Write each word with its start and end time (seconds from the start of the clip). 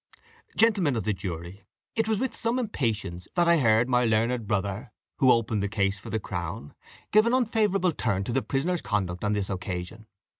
"Gentlemen 0.55 0.95
of 0.95 1.03
the 1.03 1.13
jury, 1.13 1.61
it 1.95 2.07
was 2.07 2.17
with 2.17 2.33
some 2.33 2.57
impatience 2.57 3.27
that 3.35 3.47
I 3.47 3.59
heard 3.59 3.87
my 3.87 4.03
learned 4.03 4.47
brother, 4.47 4.89
who 5.17 5.31
opened 5.31 5.61
the 5.61 5.69
case 5.69 5.99
for 5.99 6.09
the 6.09 6.19
crown, 6.19 6.73
give 7.11 7.27
an 7.27 7.35
unfavourable 7.35 7.91
turn 7.91 8.23
to 8.23 8.33
the 8.33 8.41
prisoner's 8.41 8.81
conduct 8.81 9.23
on 9.23 9.33
this 9.33 9.47
occasion. 9.51 10.07